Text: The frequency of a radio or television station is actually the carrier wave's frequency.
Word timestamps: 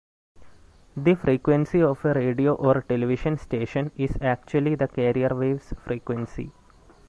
The 0.97 1.13
frequency 1.13 1.83
of 1.83 2.03
a 2.05 2.15
radio 2.15 2.55
or 2.55 2.81
television 2.81 3.37
station 3.37 3.91
is 3.95 4.17
actually 4.19 4.73
the 4.73 4.87
carrier 4.87 5.29
wave's 5.35 5.75
frequency. 5.85 6.51